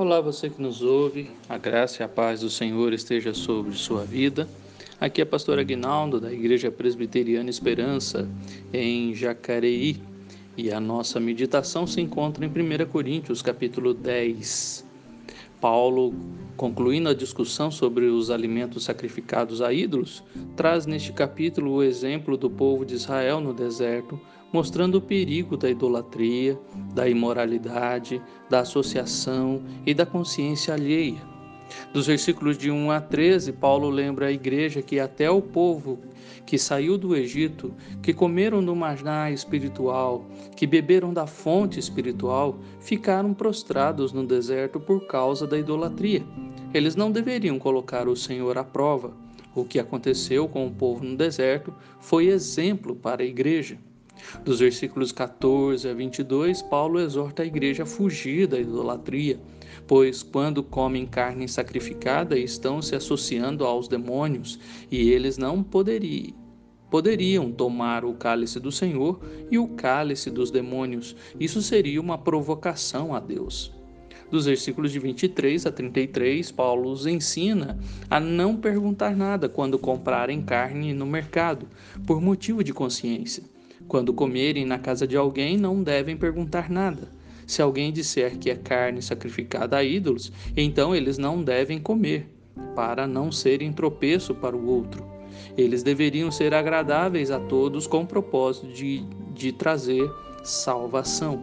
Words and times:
Olá, 0.00 0.18
você 0.18 0.48
que 0.48 0.62
nos 0.62 0.80
ouve, 0.80 1.30
a 1.46 1.58
graça 1.58 2.02
e 2.02 2.02
a 2.02 2.08
paz 2.08 2.40
do 2.40 2.48
Senhor 2.48 2.94
esteja 2.94 3.34
sobre 3.34 3.74
sua 3.74 4.02
vida. 4.02 4.48
Aqui 4.98 5.20
é 5.20 5.24
a 5.24 5.26
pastora 5.26 5.60
Aguinaldo, 5.60 6.18
da 6.18 6.32
Igreja 6.32 6.70
Presbiteriana 6.70 7.50
Esperança, 7.50 8.26
em 8.72 9.14
Jacareí, 9.14 10.00
e 10.56 10.72
a 10.72 10.80
nossa 10.80 11.20
meditação 11.20 11.86
se 11.86 12.00
encontra 12.00 12.42
em 12.46 12.48
1 12.48 12.86
Coríntios, 12.86 13.42
capítulo 13.42 13.92
10. 13.92 14.89
Paulo, 15.60 16.14
concluindo 16.56 17.08
a 17.08 17.14
discussão 17.14 17.70
sobre 17.70 18.06
os 18.06 18.30
alimentos 18.30 18.84
sacrificados 18.84 19.60
a 19.60 19.72
ídolos, 19.72 20.22
traz 20.56 20.86
neste 20.86 21.12
capítulo 21.12 21.72
o 21.72 21.82
exemplo 21.82 22.36
do 22.36 22.48
povo 22.48 22.84
de 22.84 22.94
Israel 22.94 23.40
no 23.40 23.52
deserto, 23.52 24.18
mostrando 24.52 24.96
o 24.96 25.00
perigo 25.00 25.56
da 25.56 25.70
idolatria, 25.70 26.58
da 26.94 27.08
imoralidade, 27.08 28.20
da 28.48 28.60
associação 28.60 29.62
e 29.86 29.94
da 29.94 30.06
consciência 30.06 30.74
alheia. 30.74 31.20
Dos 31.92 32.06
versículos 32.06 32.58
de 32.58 32.70
1 32.70 32.90
a 32.90 33.00
13, 33.00 33.52
Paulo 33.52 33.88
lembra 33.88 34.26
a 34.26 34.32
igreja 34.32 34.82
que 34.82 34.98
até 34.98 35.30
o 35.30 35.40
povo 35.40 35.98
que 36.46 36.58
saiu 36.58 36.98
do 36.98 37.14
Egito, 37.14 37.72
que 38.02 38.12
comeram 38.12 38.64
do 38.64 38.74
maná 38.74 39.30
espiritual, 39.30 40.26
que 40.56 40.66
beberam 40.66 41.12
da 41.12 41.26
fonte 41.26 41.78
espiritual, 41.78 42.58
ficaram 42.80 43.32
prostrados 43.32 44.12
no 44.12 44.26
deserto 44.26 44.80
por 44.80 45.06
causa 45.06 45.46
da 45.46 45.58
idolatria. 45.58 46.24
Eles 46.72 46.96
não 46.96 47.10
deveriam 47.10 47.58
colocar 47.58 48.08
o 48.08 48.16
Senhor 48.16 48.56
à 48.56 48.64
prova. 48.64 49.12
O 49.54 49.64
que 49.64 49.78
aconteceu 49.78 50.48
com 50.48 50.66
o 50.66 50.70
povo 50.70 51.04
no 51.04 51.16
deserto 51.16 51.74
foi 52.00 52.28
exemplo 52.28 52.94
para 52.94 53.22
a 53.22 53.26
igreja. 53.26 53.78
Dos 54.44 54.60
versículos 54.60 55.12
14 55.12 55.88
a 55.88 55.94
22, 55.94 56.62
Paulo 56.62 57.00
exorta 57.00 57.42
a 57.42 57.46
igreja 57.46 57.82
a 57.82 57.86
fugir 57.86 58.46
da 58.46 58.58
idolatria, 58.58 59.40
pois 59.86 60.22
quando 60.22 60.62
comem 60.62 61.06
carne 61.06 61.48
sacrificada 61.48 62.38
estão 62.38 62.80
se 62.80 62.94
associando 62.94 63.64
aos 63.64 63.88
demônios, 63.88 64.58
e 64.90 65.10
eles 65.10 65.36
não 65.36 65.62
poderiam 65.62 66.38
poderiam 66.90 67.52
tomar 67.52 68.04
o 68.04 68.14
cálice 68.14 68.58
do 68.58 68.72
Senhor 68.72 69.20
e 69.48 69.56
o 69.56 69.68
cálice 69.68 70.28
dos 70.28 70.50
demônios. 70.50 71.14
Isso 71.38 71.62
seria 71.62 72.00
uma 72.00 72.18
provocação 72.18 73.14
a 73.14 73.20
Deus. 73.20 73.72
Dos 74.30 74.46
versículos 74.46 74.92
de 74.92 74.98
23 74.98 75.66
a 75.66 75.72
33, 75.72 76.52
Paulo 76.52 76.90
os 76.90 77.06
ensina 77.06 77.78
a 78.08 78.20
não 78.20 78.56
perguntar 78.56 79.16
nada 79.16 79.48
quando 79.48 79.78
comprarem 79.78 80.40
carne 80.40 80.92
no 80.92 81.06
mercado, 81.06 81.66
por 82.06 82.20
motivo 82.20 82.62
de 82.62 82.72
consciência. 82.72 83.42
Quando 83.90 84.14
comerem 84.14 84.64
na 84.64 84.78
casa 84.78 85.04
de 85.04 85.16
alguém, 85.16 85.56
não 85.56 85.82
devem 85.82 86.16
perguntar 86.16 86.70
nada. 86.70 87.08
Se 87.44 87.60
alguém 87.60 87.92
disser 87.92 88.38
que 88.38 88.48
é 88.48 88.54
carne 88.54 89.02
sacrificada 89.02 89.76
a 89.76 89.82
ídolos, 89.82 90.30
então 90.56 90.94
eles 90.94 91.18
não 91.18 91.42
devem 91.42 91.80
comer, 91.80 92.28
para 92.76 93.04
não 93.04 93.32
serem 93.32 93.72
tropeço 93.72 94.32
para 94.32 94.56
o 94.56 94.64
outro. 94.64 95.04
Eles 95.58 95.82
deveriam 95.82 96.30
ser 96.30 96.54
agradáveis 96.54 97.32
a 97.32 97.40
todos 97.40 97.88
com 97.88 98.02
o 98.02 98.06
propósito 98.06 98.68
de, 98.68 99.04
de 99.34 99.50
trazer 99.50 100.08
salvação. 100.44 101.42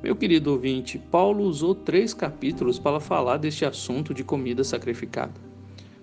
Meu 0.00 0.14
querido 0.14 0.52
ouvinte, 0.52 0.96
Paulo 0.96 1.42
usou 1.42 1.74
três 1.74 2.14
capítulos 2.14 2.78
para 2.78 3.00
falar 3.00 3.38
deste 3.38 3.64
assunto 3.64 4.14
de 4.14 4.22
comida 4.22 4.62
sacrificada. 4.62 5.49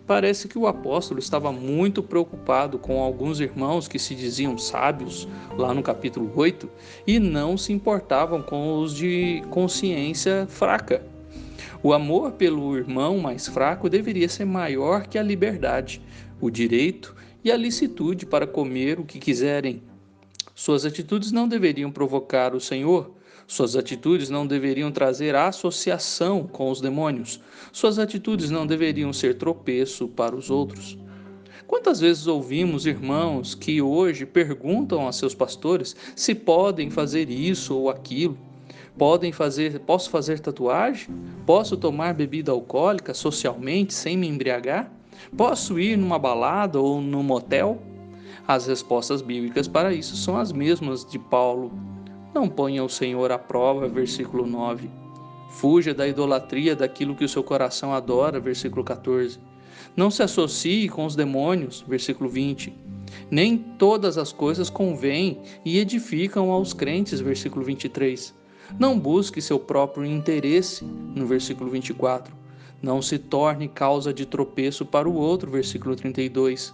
Parece 0.07 0.47
que 0.47 0.57
o 0.57 0.67
apóstolo 0.67 1.19
estava 1.19 1.51
muito 1.51 2.01
preocupado 2.01 2.79
com 2.79 3.03
alguns 3.03 3.41
irmãos 3.41 3.89
que 3.89 3.99
se 3.99 4.15
diziam 4.15 4.57
sábios, 4.57 5.27
lá 5.57 5.73
no 5.73 5.83
capítulo 5.83 6.31
8, 6.33 6.69
e 7.05 7.19
não 7.19 7.57
se 7.57 7.73
importavam 7.73 8.41
com 8.41 8.79
os 8.79 8.95
de 8.95 9.43
consciência 9.49 10.47
fraca. 10.47 11.05
O 11.83 11.91
amor 11.91 12.31
pelo 12.31 12.77
irmão 12.77 13.19
mais 13.19 13.49
fraco 13.49 13.89
deveria 13.89 14.29
ser 14.29 14.45
maior 14.45 15.07
que 15.07 15.17
a 15.17 15.23
liberdade, 15.23 16.01
o 16.39 16.49
direito 16.49 17.13
e 17.43 17.51
a 17.51 17.57
licitude 17.57 18.25
para 18.25 18.47
comer 18.47 19.01
o 19.01 19.03
que 19.03 19.19
quiserem. 19.19 19.83
Suas 20.55 20.85
atitudes 20.85 21.33
não 21.33 21.49
deveriam 21.49 21.91
provocar 21.91 22.55
o 22.55 22.61
Senhor, 22.61 23.11
suas 23.47 23.77
atitudes 23.77 24.29
não 24.29 24.45
deveriam 24.45 24.91
trazer 24.91 25.33
associação 25.33 26.43
com 26.45 26.69
os 26.69 26.81
demônios. 26.81 27.39
Suas 27.71 27.97
atitudes 27.97 28.51
não 28.51 28.67
deveriam 28.67 29.13
ser 29.13 29.35
tropeço 29.37 30.09
para 30.09 30.35
os 30.35 30.49
outros. 30.49 30.97
Quantas 31.65 32.01
vezes 32.01 32.27
ouvimos 32.27 32.85
irmãos 32.85 33.55
que 33.55 33.81
hoje 33.81 34.25
perguntam 34.25 35.07
a 35.07 35.13
seus 35.13 35.33
pastores 35.33 35.95
se 36.13 36.35
podem 36.35 36.89
fazer 36.89 37.29
isso 37.29 37.73
ou 37.73 37.89
aquilo? 37.89 38.37
Podem 38.97 39.31
fazer, 39.31 39.79
posso 39.79 40.09
fazer 40.09 40.39
tatuagem? 40.39 41.07
Posso 41.45 41.77
tomar 41.77 42.13
bebida 42.13 42.51
alcoólica 42.51 43.13
socialmente 43.13 43.93
sem 43.93 44.17
me 44.17 44.27
embriagar? 44.27 44.91
Posso 45.37 45.79
ir 45.79 45.97
numa 45.97 46.19
balada 46.19 46.81
ou 46.81 46.99
num 46.99 47.23
motel? 47.23 47.81
As 48.45 48.67
respostas 48.67 49.21
bíblicas 49.21 49.69
para 49.69 49.93
isso 49.93 50.17
são 50.17 50.37
as 50.37 50.51
mesmas 50.51 51.05
de 51.05 51.17
Paulo 51.17 51.71
não 52.33 52.47
ponha 52.47 52.83
o 52.83 52.89
Senhor 52.89 53.31
à 53.31 53.37
prova, 53.37 53.87
versículo 53.87 54.45
9. 54.45 54.89
Fuja 55.49 55.93
da 55.93 56.07
idolatria 56.07 56.75
daquilo 56.75 57.15
que 57.15 57.25
o 57.25 57.29
seu 57.29 57.43
coração 57.43 57.93
adora, 57.93 58.39
versículo 58.39 58.83
14. 58.83 59.39
Não 59.95 60.11
se 60.11 60.21
associe 60.21 60.87
com 60.89 61.05
os 61.05 61.15
demônios, 61.15 61.83
versículo 61.87 62.29
20. 62.29 62.73
Nem 63.31 63.57
todas 63.57 64.17
as 64.17 64.31
coisas 64.31 64.69
convêm 64.69 65.41
e 65.65 65.79
edificam 65.79 66.51
aos 66.51 66.73
crentes, 66.73 67.19
versículo 67.19 67.65
23. 67.65 68.33
Não 68.77 68.99
busque 68.99 69.41
seu 69.41 69.59
próprio 69.59 70.05
interesse, 70.05 70.83
no 70.85 71.25
versículo 71.25 71.71
24. 71.71 72.35
Não 72.81 73.01
se 73.01 73.17
torne 73.17 73.67
causa 73.67 74.13
de 74.13 74.25
tropeço 74.25 74.85
para 74.85 75.09
o 75.09 75.15
outro, 75.15 75.49
versículo 75.49 75.95
32. 75.95 76.73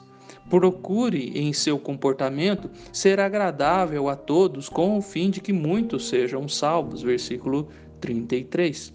Procure 0.50 1.32
em 1.36 1.52
seu 1.54 1.80
comportamento 1.80 2.70
ser 2.92 3.20
agradável 3.20 4.10
a 4.10 4.16
todos, 4.16 4.70
com 4.70 4.98
o 4.98 5.02
fim 5.02 5.30
de 5.30 5.42
que 5.42 5.54
muitos 5.54 6.10
sejam 6.10 6.48
salvos. 6.48 7.02
Versículo 7.02 7.70
33. 8.00 8.94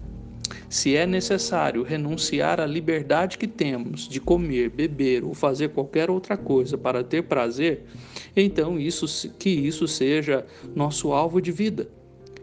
Se 0.69 0.97
é 0.97 1.07
necessário 1.07 1.83
renunciar 1.83 2.61
à 2.61 2.67
liberdade 2.67 3.39
que 3.39 3.47
temos 3.47 4.09
de 4.09 4.21
comer, 4.21 4.71
beber 4.71 5.25
ou 5.25 5.35
fazer 5.35 5.71
qualquer 5.71 6.11
outra 6.11 6.37
coisa 6.37 6.77
para 6.77 7.03
ter 7.03 7.23
prazer, 7.23 7.85
então 8.37 8.79
isso 8.79 9.31
que 9.39 9.51
isso 9.51 9.87
seja 9.89 10.47
nosso 10.75 11.13
alvo 11.13 11.41
de 11.41 11.53
vida. 11.53 11.89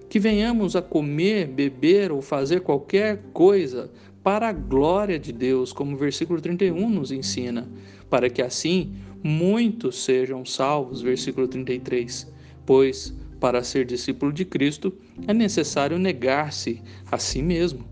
Que 0.09 0.19
venhamos 0.19 0.75
a 0.75 0.81
comer, 0.81 1.47
beber 1.47 2.11
ou 2.11 2.21
fazer 2.21 2.61
qualquer 2.61 3.21
coisa 3.33 3.91
para 4.25 4.49
a 4.49 4.51
glória 4.51 5.19
de 5.19 5.31
Deus, 5.31 5.71
como 5.71 5.93
o 5.95 5.99
versículo 5.99 6.41
31 6.41 6.89
nos 6.89 7.11
ensina, 7.11 7.69
para 8.09 8.27
que 8.27 8.41
assim 8.41 8.95
muitos 9.23 10.03
sejam 10.03 10.43
salvos, 10.43 11.03
versículo 11.03 11.47
33. 11.47 12.33
Pois, 12.65 13.15
para 13.39 13.63
ser 13.63 13.85
discípulo 13.85 14.33
de 14.33 14.43
Cristo, 14.43 14.91
é 15.27 15.33
necessário 15.33 15.99
negar-se 15.99 16.81
a 17.11 17.19
si 17.19 17.43
mesmo. 17.43 17.85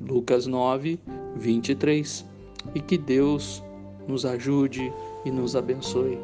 Lucas 0.00 0.46
9, 0.46 0.96
23. 1.34 2.24
E 2.72 2.80
que 2.80 2.96
Deus 2.96 3.60
nos 4.06 4.24
ajude 4.24 4.92
e 5.24 5.30
nos 5.32 5.56
abençoe. 5.56 6.16